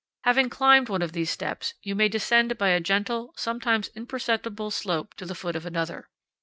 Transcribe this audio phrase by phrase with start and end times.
[0.23, 5.13] Having climbed one of these steps, you may descend by a gentle, sometimes imperceptible, slope
[5.13, 6.09] to the foot of another.